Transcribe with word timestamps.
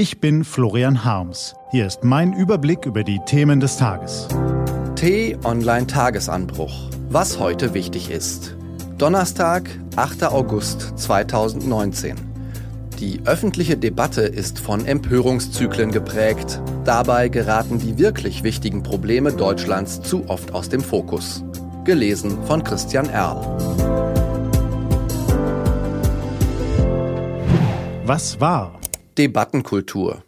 Ich 0.00 0.18
bin 0.18 0.44
Florian 0.44 1.04
Harms. 1.04 1.54
Hier 1.72 1.86
ist 1.86 2.04
mein 2.04 2.32
Überblick 2.32 2.86
über 2.86 3.04
die 3.04 3.20
Themen 3.26 3.60
des 3.60 3.76
Tages. 3.76 4.28
T-Online 4.96 5.86
Tagesanbruch. 5.86 6.88
Was 7.10 7.38
heute 7.38 7.74
wichtig 7.74 8.10
ist. 8.10 8.56
Donnerstag, 8.96 9.68
8. 9.96 10.24
August 10.24 10.98
2019. 10.98 12.16
Die 12.98 13.20
öffentliche 13.26 13.76
Debatte 13.76 14.22
ist 14.22 14.58
von 14.58 14.86
Empörungszyklen 14.86 15.92
geprägt. 15.92 16.62
Dabei 16.86 17.28
geraten 17.28 17.78
die 17.78 17.98
wirklich 17.98 18.42
wichtigen 18.42 18.82
Probleme 18.82 19.34
Deutschlands 19.34 20.00
zu 20.00 20.30
oft 20.30 20.54
aus 20.54 20.70
dem 20.70 20.80
Fokus. 20.80 21.44
Gelesen 21.84 22.42
von 22.46 22.64
Christian 22.64 23.10
Erl. 23.10 23.36
Was 28.06 28.40
war? 28.40 28.79
Debattenkultur. 29.18 30.22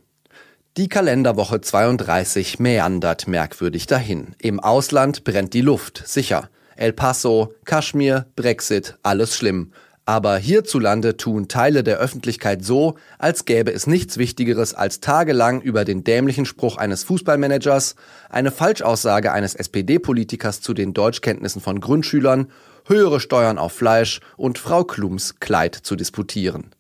Die 0.77 0.89
Kalenderwoche 0.89 1.61
32 1.61 2.59
meandert 2.59 3.29
merkwürdig 3.29 3.87
dahin. 3.87 4.35
Im 4.41 4.59
Ausland 4.59 5.25
brennt 5.25 5.53
die 5.55 5.61
Luft, 5.61 6.03
sicher. 6.07 6.49
El 6.77 6.93
Paso, 6.93 7.55
Kaschmir, 7.65 8.27
Brexit, 8.37 8.97
alles 9.03 9.37
schlimm. 9.37 9.73
Aber 10.05 10.37
hierzulande 10.37 11.17
tun 11.17 11.47
Teile 11.47 11.85
der 11.85 11.99
Öffentlichkeit 11.99 12.65
so, 12.65 12.97
als 13.19 13.45
gäbe 13.45 13.73
es 13.73 13.87
nichts 13.87 14.19
Wichtigeres 14.19 14.75
als 14.75 14.99
tagelang 14.99 15.61
über 15.61 15.85
den 15.85 16.03
dämlichen 16.03 16.45
Spruch 16.45 16.77
eines 16.77 17.05
Fußballmanagers, 17.05 17.95
eine 18.29 18.51
Falschaussage 18.51 19.31
eines 19.31 19.55
SPD-Politikers 19.55 20.61
zu 20.61 20.75
den 20.75 20.93
Deutschkenntnissen 20.93 21.61
von 21.63 21.81
Grundschülern, 21.81 22.51
höhere 22.87 23.21
Steuern 23.21 23.59
auf 23.59 23.73
Fleisch 23.73 24.21
und 24.37 24.59
Frau 24.59 24.83
Klums 24.83 25.39
Kleid 25.39 25.77
zu 25.77 25.95
disputieren. 25.95 26.73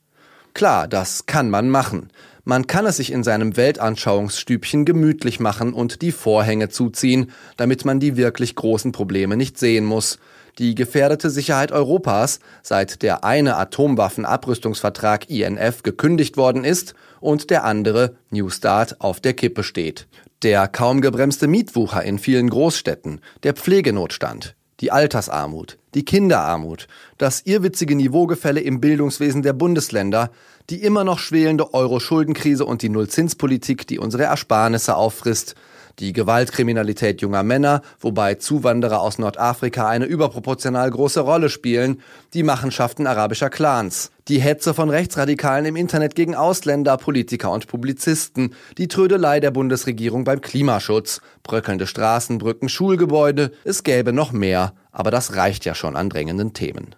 Klar, 0.54 0.86
das 0.86 1.26
kann 1.26 1.50
man 1.50 1.70
machen. 1.70 2.10
Man 2.44 2.66
kann 2.66 2.86
es 2.86 2.96
sich 2.96 3.12
in 3.12 3.22
seinem 3.22 3.56
Weltanschauungsstübchen 3.56 4.84
gemütlich 4.84 5.38
machen 5.38 5.72
und 5.72 6.02
die 6.02 6.12
Vorhänge 6.12 6.68
zuziehen, 6.68 7.30
damit 7.56 7.84
man 7.84 8.00
die 8.00 8.16
wirklich 8.16 8.56
großen 8.56 8.90
Probleme 8.90 9.36
nicht 9.36 9.58
sehen 9.58 9.84
muss. 9.84 10.18
Die 10.58 10.74
gefährdete 10.74 11.30
Sicherheit 11.30 11.72
Europas, 11.72 12.40
seit 12.62 13.02
der 13.02 13.24
eine 13.24 13.56
Atomwaffenabrüstungsvertrag 13.56 15.30
INF 15.30 15.82
gekündigt 15.82 16.36
worden 16.36 16.64
ist 16.64 16.94
und 17.20 17.48
der 17.48 17.64
andere 17.64 18.16
New 18.30 18.50
Start 18.50 19.00
auf 19.00 19.20
der 19.20 19.34
Kippe 19.34 19.62
steht. 19.62 20.08
Der 20.42 20.66
kaum 20.68 21.00
gebremste 21.00 21.46
Mietwucher 21.46 22.02
in 22.02 22.18
vielen 22.18 22.50
Großstädten, 22.50 23.20
der 23.44 23.54
Pflegenotstand, 23.54 24.56
die 24.82 24.90
Altersarmut, 24.90 25.78
die 25.94 26.04
Kinderarmut, 26.04 26.88
das 27.16 27.42
irrwitzige 27.46 27.94
Niveaugefälle 27.94 28.60
im 28.60 28.80
Bildungswesen 28.80 29.42
der 29.42 29.52
Bundesländer, 29.52 30.30
die 30.70 30.82
immer 30.82 31.04
noch 31.04 31.20
schwelende 31.20 31.72
Euro-Schuldenkrise 31.72 32.64
und 32.64 32.82
die 32.82 32.88
Nullzinspolitik, 32.88 33.86
die 33.86 33.98
unsere 33.98 34.24
Ersparnisse 34.24 34.96
auffrisst, 34.96 35.54
die 35.98 36.12
Gewaltkriminalität 36.12 37.20
junger 37.20 37.42
Männer, 37.42 37.82
wobei 38.00 38.34
Zuwanderer 38.34 39.00
aus 39.00 39.18
Nordafrika 39.18 39.88
eine 39.88 40.06
überproportional 40.06 40.90
große 40.90 41.20
Rolle 41.20 41.48
spielen, 41.48 42.00
die 42.34 42.42
Machenschaften 42.42 43.06
arabischer 43.06 43.50
Clans, 43.50 44.10
die 44.28 44.40
Hetze 44.40 44.74
von 44.74 44.90
Rechtsradikalen 44.90 45.66
im 45.66 45.76
Internet 45.76 46.14
gegen 46.14 46.34
Ausländer, 46.34 46.96
Politiker 46.96 47.50
und 47.50 47.66
Publizisten, 47.66 48.54
die 48.78 48.88
Trödelei 48.88 49.40
der 49.40 49.50
Bundesregierung 49.50 50.24
beim 50.24 50.40
Klimaschutz, 50.40 51.20
bröckelnde 51.42 51.86
Straßen, 51.86 52.38
Brücken, 52.38 52.68
Schulgebäude, 52.68 53.52
es 53.64 53.82
gäbe 53.82 54.12
noch 54.12 54.32
mehr, 54.32 54.74
aber 54.90 55.10
das 55.10 55.36
reicht 55.36 55.64
ja 55.64 55.74
schon 55.74 55.96
an 55.96 56.08
drängenden 56.08 56.52
Themen. 56.52 56.94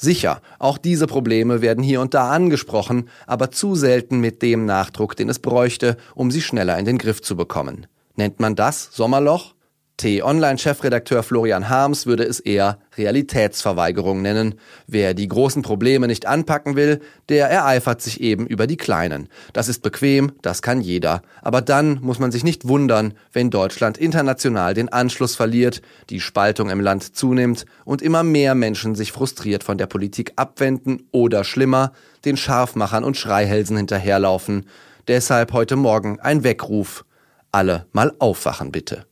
Sicher, 0.00 0.40
auch 0.60 0.78
diese 0.78 1.08
Probleme 1.08 1.60
werden 1.60 1.82
hier 1.82 2.00
und 2.00 2.14
da 2.14 2.30
angesprochen, 2.30 3.08
aber 3.26 3.50
zu 3.50 3.74
selten 3.74 4.20
mit 4.20 4.42
dem 4.42 4.64
Nachdruck, 4.64 5.16
den 5.16 5.28
es 5.28 5.40
bräuchte, 5.40 5.96
um 6.14 6.30
sie 6.30 6.40
schneller 6.40 6.78
in 6.78 6.84
den 6.84 6.98
Griff 6.98 7.20
zu 7.20 7.34
bekommen. 7.34 7.88
Nennt 8.18 8.40
man 8.40 8.56
das 8.56 8.88
Sommerloch? 8.90 9.54
T-Online-Chefredakteur 9.96 11.22
Florian 11.22 11.68
Harms 11.68 12.04
würde 12.04 12.24
es 12.24 12.40
eher 12.40 12.80
Realitätsverweigerung 12.96 14.22
nennen. 14.22 14.56
Wer 14.88 15.14
die 15.14 15.28
großen 15.28 15.62
Probleme 15.62 16.08
nicht 16.08 16.26
anpacken 16.26 16.74
will, 16.74 17.00
der 17.28 17.48
ereifert 17.48 18.02
sich 18.02 18.20
eben 18.20 18.48
über 18.48 18.66
die 18.66 18.76
kleinen. 18.76 19.28
Das 19.52 19.68
ist 19.68 19.82
bequem, 19.82 20.32
das 20.42 20.62
kann 20.62 20.80
jeder. 20.80 21.22
Aber 21.42 21.62
dann 21.62 22.00
muss 22.00 22.18
man 22.18 22.32
sich 22.32 22.42
nicht 22.42 22.66
wundern, 22.66 23.14
wenn 23.32 23.50
Deutschland 23.50 23.98
international 23.98 24.74
den 24.74 24.88
Anschluss 24.88 25.36
verliert, 25.36 25.80
die 26.10 26.20
Spaltung 26.20 26.70
im 26.70 26.80
Land 26.80 27.16
zunimmt 27.16 27.66
und 27.84 28.02
immer 28.02 28.24
mehr 28.24 28.56
Menschen 28.56 28.96
sich 28.96 29.12
frustriert 29.12 29.62
von 29.62 29.78
der 29.78 29.86
Politik 29.86 30.32
abwenden 30.34 31.06
oder 31.12 31.44
schlimmer, 31.44 31.92
den 32.24 32.36
Scharfmachern 32.36 33.04
und 33.04 33.16
Schreihälsen 33.16 33.76
hinterherlaufen. 33.76 34.66
Deshalb 35.06 35.52
heute 35.52 35.76
Morgen 35.76 36.18
ein 36.18 36.42
Weckruf. 36.42 37.04
Alle 37.52 37.86
mal 37.92 38.12
aufwachen 38.18 38.72
bitte. 38.72 39.06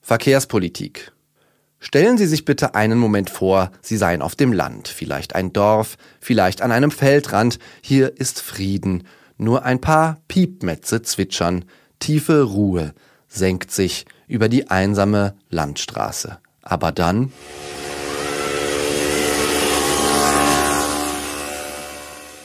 Verkehrspolitik. 0.00 1.12
Stellen 1.78 2.16
Sie 2.16 2.26
sich 2.26 2.44
bitte 2.44 2.74
einen 2.74 2.98
Moment 2.98 3.28
vor, 3.28 3.70
Sie 3.82 3.98
seien 3.98 4.22
auf 4.22 4.36
dem 4.36 4.52
Land, 4.52 4.88
vielleicht 4.88 5.34
ein 5.34 5.52
Dorf, 5.52 5.96
vielleicht 6.20 6.62
an 6.62 6.72
einem 6.72 6.90
Feldrand, 6.90 7.58
hier 7.82 8.18
ist 8.18 8.40
Frieden, 8.40 9.06
nur 9.36 9.64
ein 9.64 9.80
paar 9.80 10.18
Piepmetze 10.28 11.02
zwitschern, 11.02 11.66
tiefe 11.98 12.42
Ruhe 12.42 12.94
senkt 13.28 13.70
sich 13.70 14.06
über 14.26 14.48
die 14.48 14.70
einsame 14.70 15.34
Landstraße. 15.50 16.38
Aber 16.62 16.92
dann 16.92 17.32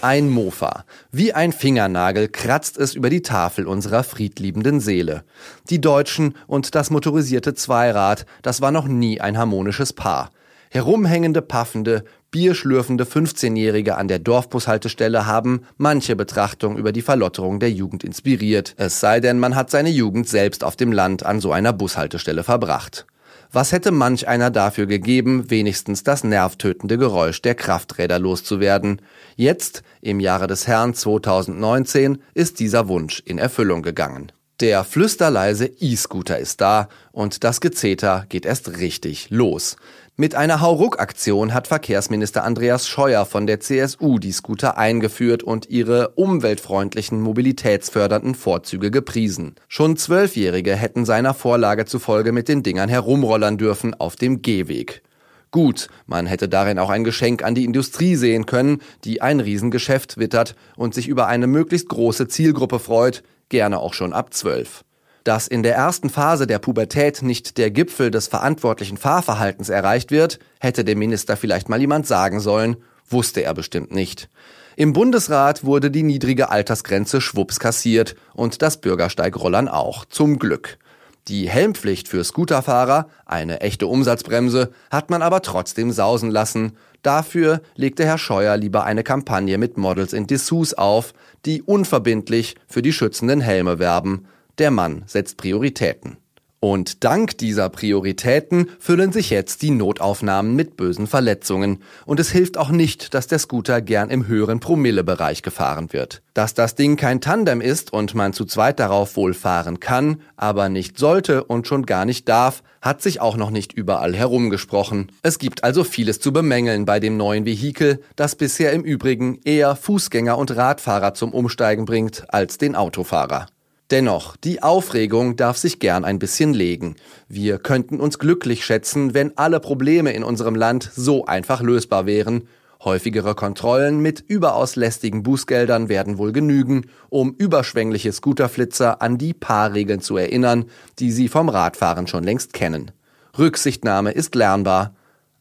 Ein 0.02 0.30
Mofa. 0.30 0.86
Wie 1.12 1.34
ein 1.34 1.52
Fingernagel 1.52 2.30
kratzt 2.30 2.78
es 2.78 2.96
über 2.96 3.10
die 3.10 3.22
Tafel 3.22 3.68
unserer 3.68 4.04
friedliebenden 4.04 4.80
Seele. 4.80 5.26
Die 5.70 5.82
Deutschen 5.82 6.36
und 6.48 6.74
das 6.74 6.90
motorisierte 6.90 7.54
Zweirad, 7.54 8.26
das 8.42 8.62
war 8.62 8.72
noch 8.72 8.88
nie 8.88 9.20
ein 9.20 9.38
harmonisches 9.38 9.92
Paar. 9.92 10.32
Herumhängende, 10.70 11.42
paffende, 11.42 12.06
bierschlürfende 12.32 13.04
15-Jährige 13.04 13.98
an 13.98 14.08
der 14.08 14.20
Dorfbushaltestelle 14.20 15.26
haben 15.26 15.64
manche 15.76 16.16
Betrachtung 16.16 16.78
über 16.78 16.94
die 16.94 17.02
Verlotterung 17.02 17.60
der 17.60 17.72
Jugend 17.72 18.06
inspiriert. 18.06 18.76
Es 18.78 19.02
sei 19.02 19.20
denn, 19.20 19.38
man 19.38 19.58
hat 19.58 19.70
seine 19.70 19.90
Jugend 19.90 20.30
selbst 20.30 20.64
auf 20.64 20.78
dem 20.78 20.94
Land 20.94 21.26
an 21.26 21.42
so 21.42 21.52
einer 21.52 21.74
Bushaltestelle 21.74 22.44
verbracht. 22.44 23.06
Was 23.52 23.72
hätte 23.72 23.92
manch 23.92 24.28
einer 24.28 24.52
dafür 24.52 24.86
gegeben, 24.86 25.50
wenigstens 25.50 26.04
das 26.04 26.24
nervtötende 26.24 27.00
Geräusch 27.00 27.42
der 27.42 27.56
Krafträder 27.56 28.20
loszuwerden? 28.20 29.02
Jetzt, 29.36 29.82
im 30.02 30.20
Jahre 30.20 30.46
des 30.46 30.68
Herrn 30.68 30.94
2019, 30.94 32.22
ist 32.36 32.60
dieser 32.60 32.88
Wunsch 32.88 33.24
in 33.26 33.40
Erfüllung 33.40 33.82
gegangen. 33.82 34.32
Der 34.60 34.84
flüsterleise 34.84 35.68
E-Scooter 35.68 36.38
ist 36.38 36.60
da 36.60 36.90
und 37.14 37.46
das 37.46 37.62
Gezeter 37.62 38.26
geht 38.28 38.46
erst 38.46 38.78
richtig 38.78 39.30
los. 39.30 39.78
Mit 40.18 40.36
einer 40.36 40.60
Hauruck-Aktion 40.60 41.54
hat 41.54 41.68
Verkehrsminister 41.68 42.44
Andreas 42.44 42.86
Scheuer 42.86 43.26
von 43.26 43.48
der 43.48 43.62
CSU 43.62 44.20
die 44.20 44.34
Scooter 44.34 44.78
eingeführt 44.78 45.44
und 45.44 45.70
ihre 45.70 46.10
umweltfreundlichen, 46.10 47.22
mobilitätsfördernden 47.22 48.36
Vorzüge 48.36 48.92
gepriesen. 48.92 49.56
Schon 49.70 49.96
Zwölfjährige 49.96 50.76
hätten 50.76 51.06
seiner 51.06 51.34
Vorlage 51.34 51.86
zufolge 51.86 52.34
mit 52.34 52.50
den 52.50 52.62
Dingern 52.62 52.90
herumrollern 52.90 53.58
dürfen 53.58 53.94
auf 53.94 54.18
dem 54.18 54.42
Gehweg. 54.42 55.04
Gut, 55.52 55.88
man 56.06 56.26
hätte 56.26 56.50
darin 56.50 56.80
auch 56.80 56.90
ein 56.90 57.06
Geschenk 57.06 57.46
an 57.46 57.56
die 57.56 57.64
Industrie 57.64 58.18
sehen 58.18 58.46
können, 58.46 58.82
die 59.06 59.22
ein 59.22 59.40
Riesengeschäft 59.40 60.18
wittert 60.18 60.54
und 60.76 60.94
sich 60.94 61.08
über 61.08 61.28
eine 61.28 61.48
möglichst 61.48 61.88
große 61.88 62.28
Zielgruppe 62.28 62.80
freut, 62.80 63.24
gerne 63.50 63.80
auch 63.80 63.94
schon 63.94 64.14
ab 64.14 64.34
zwölf. 64.34 64.84
Dass 65.24 65.48
in 65.48 65.64
der 65.64 65.76
ersten 65.76 66.10
Phase 66.10 66.48
der 66.48 66.60
Pubertät 66.60 67.22
nicht 67.22 67.58
der 67.58 67.72
Gipfel 67.72 68.10
des 68.10 68.28
verantwortlichen 68.28 68.98
Fahrverhaltens 68.98 69.70
erreicht 69.70 70.12
wird, 70.12 70.40
hätte 70.60 70.84
dem 70.84 71.00
Minister 71.00 71.38
vielleicht 71.38 71.70
mal 71.70 71.80
jemand 71.80 72.08
sagen 72.08 72.40
sollen, 72.40 72.78
wusste 73.08 73.44
er 73.44 73.54
bestimmt 73.54 73.92
nicht. 73.92 74.30
Im 74.76 74.94
Bundesrat 74.94 75.66
wurde 75.66 75.92
die 75.92 76.04
niedrige 76.04 76.50
Altersgrenze 76.50 77.20
schwupps 77.20 77.60
kassiert 77.60 78.16
und 78.34 78.62
das 78.62 78.78
Bürgersteigrollern 78.80 79.68
auch, 79.68 80.06
zum 80.06 80.40
Glück. 80.40 80.79
Die 81.28 81.50
Helmpflicht 81.50 82.08
für 82.08 82.24
Scooterfahrer, 82.24 83.08
eine 83.26 83.62
echte 83.62 83.88
Umsatzbremse, 83.88 84.72
hat 84.90 85.10
man 85.10 85.22
aber 85.22 85.42
trotzdem 85.42 85.92
sausen 85.92 86.32
lassen. 86.32 86.78
Dafür 87.02 87.62
legte 87.76 88.06
Herr 88.06 88.18
Scheuer 88.18 88.58
lieber 88.58 88.84
eine 88.84 89.04
Kampagne 89.04 89.58
mit 89.58 89.78
Models 89.78 90.14
in 90.14 90.28
Dessous 90.28 90.74
auf, 90.74 91.14
die 91.46 91.62
unverbindlich 91.62 92.56
für 92.68 92.82
die 92.82 92.94
schützenden 92.94 93.42
Helme 93.42 93.80
werben. 93.80 94.26
Der 94.58 94.72
Mann 94.72 95.04
setzt 95.06 95.38
Prioritäten. 95.38 96.18
Und 96.62 97.06
dank 97.06 97.38
dieser 97.38 97.70
Prioritäten 97.70 98.70
füllen 98.80 99.14
sich 99.14 99.30
jetzt 99.30 99.62
die 99.62 99.72
Notaufnahmen 99.72 100.58
mit 100.58 100.76
bösen 100.76 101.08
Verletzungen. 101.08 101.82
Und 102.06 102.20
es 102.20 102.32
hilft 102.32 102.58
auch 102.58 102.70
nicht, 102.70 103.14
dass 103.14 103.28
der 103.28 103.40
Scooter 103.40 103.82
gern 103.82 104.10
im 104.10 104.28
höheren 104.28 104.60
Promillebereich 104.60 105.42
gefahren 105.42 105.94
wird. 105.94 106.22
Dass 106.34 106.54
das 106.54 106.76
Ding 106.76 106.98
kein 106.98 107.22
Tandem 107.22 107.62
ist 107.62 107.94
und 107.94 108.14
man 108.14 108.34
zu 108.34 108.44
zweit 108.44 108.82
darauf 108.82 109.16
wohl 109.16 109.34
fahren 109.34 109.80
kann, 109.80 110.22
aber 110.36 110.68
nicht 110.68 110.98
sollte 110.98 111.46
und 111.46 111.66
schon 111.66 111.86
gar 111.86 112.04
nicht 112.04 112.28
darf, 112.28 112.62
hat 112.82 113.02
sich 113.02 113.22
auch 113.22 113.38
noch 113.38 113.52
nicht 113.52 113.72
überall 113.72 114.14
herumgesprochen. 114.14 115.14
Es 115.22 115.40
gibt 115.40 115.64
also 115.64 115.86
vieles 115.86 116.20
zu 116.20 116.34
bemängeln 116.34 116.84
bei 116.84 117.00
dem 117.00 117.16
neuen 117.16 117.46
Vehikel, 117.46 118.02
das 118.18 118.36
bisher 118.36 118.74
im 118.74 118.84
Übrigen 118.84 119.40
eher 119.46 119.78
Fußgänger 119.78 120.38
und 120.38 120.54
Radfahrer 120.56 121.14
zum 121.14 121.34
Umsteigen 121.34 121.86
bringt 121.86 122.26
als 122.34 122.58
den 122.58 122.76
Autofahrer. 122.76 123.48
Dennoch, 123.92 124.36
die 124.38 124.62
Aufregung 124.62 125.36
darf 125.36 125.58
sich 125.58 125.80
gern 125.80 126.06
ein 126.06 126.20
bisschen 126.20 126.54
legen. 126.54 126.96
Wir 127.28 127.58
könnten 127.58 128.00
uns 128.00 128.20
glücklich 128.20 128.64
schätzen, 128.64 129.16
wenn 129.16 129.36
alle 129.36 129.60
Probleme 129.60 130.14
in 130.14 130.24
unserem 130.24 130.54
Land 130.54 130.92
so 130.96 131.26
einfach 131.26 131.62
lösbar 131.62 132.06
wären. 132.06 132.48
Häufigere 132.84 133.34
Kontrollen 133.34 134.00
mit 134.00 134.22
überaus 134.22 134.76
lästigen 134.76 135.24
Bußgeldern 135.24 135.90
werden 135.90 136.20
wohl 136.20 136.32
genügen, 136.32 136.86
um 137.10 137.34
überschwängliche 137.34 138.14
Scooterflitzer 138.14 139.02
an 139.02 139.18
die 139.18 139.34
paar 139.34 139.74
Regeln 139.74 140.02
zu 140.02 140.18
erinnern, 140.18 140.66
die 141.00 141.12
sie 141.12 141.28
vom 141.28 141.50
Radfahren 141.50 142.06
schon 142.06 142.24
längst 142.24 142.54
kennen. 142.54 142.92
Rücksichtnahme 143.38 144.12
ist 144.12 144.36
lernbar, 144.36 144.94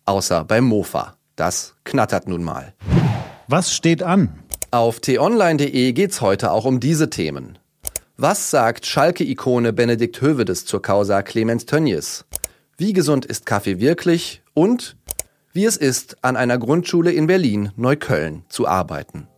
außer 0.06 0.45
beim 0.45 0.65
Mofa. 0.65 1.17
Das 1.37 1.75
knattert 1.85 2.29
nun 2.29 2.43
mal. 2.43 2.73
Was 3.47 3.73
steht 3.73 4.03
an? 4.03 4.31
Auf 4.71 5.00
t-online.de 5.00 5.93
geht's 5.93 6.21
heute 6.21 6.50
auch 6.50 6.65
um 6.65 6.81
diese 6.81 7.09
Themen. 7.11 7.59
Was 8.20 8.50
sagt 8.50 8.85
Schalke-Ikone 8.85 9.73
Benedikt 9.73 10.20
Hövedes 10.20 10.67
zur 10.67 10.82
Causa 10.82 11.23
Clemens 11.23 11.67
Tönnies? 11.67 12.25
Wie 12.76 12.93
gesund 12.93 13.25
ist 13.25 13.47
Kaffee 13.47 13.79
wirklich? 13.79 14.43
Und 14.55 14.97
wie 15.53 15.65
es 15.65 15.76
ist, 15.76 16.17
an 16.25 16.37
einer 16.37 16.59
Grundschule 16.59 17.12
in 17.12 17.29
Berlin-Neukölln 17.29 18.43
zu 18.49 18.67
arbeiten. 18.67 19.29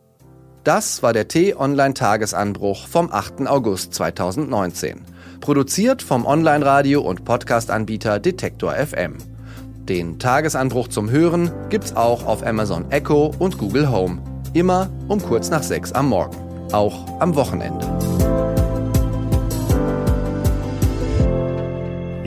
Das 0.65 1.03
war 1.03 1.13
der 1.13 1.29
T-Online-Tagesanbruch 1.29 2.89
vom 2.89 3.13
8. 3.13 3.47
August 3.49 3.93
2019. 3.93 5.03
Produziert 5.43 6.01
vom 6.01 6.25
Online-Radio- 6.25 7.03
und 7.03 7.27
Podcast-Anbieter 7.27 8.19
Detektor 8.19 8.73
FM. 8.73 9.19
Den 9.85 10.19
Tagesanbruch 10.19 10.89
zum 10.89 11.11
Hören 11.11 11.53
gibt's 11.69 11.95
auch 11.95 12.25
auf 12.25 12.47
Amazon 12.47 12.91
Echo 12.91 13.31
und 13.39 13.59
Google 13.59 13.91
Home. 13.91 14.23
Immer 14.55 14.89
um 15.07 15.21
kurz 15.21 15.51
nach 15.51 15.63
sechs 15.63 15.93
am 15.93 16.09
Morgen. 16.09 16.39
Auch 16.73 17.21
am 17.21 17.35
Wochenende. 17.35 17.90